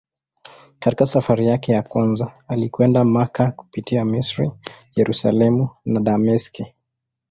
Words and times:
Katika 0.79 1.05
safari 1.05 1.47
yake 1.47 1.71
ya 1.71 1.81
kwanza 1.81 2.33
alikwenda 2.47 3.03
Makka 3.03 3.51
kupitia 3.51 4.05
Misri, 4.05 4.51
Yerusalemu 4.95 5.69
na 5.85 5.99
Dameski. 5.99 6.65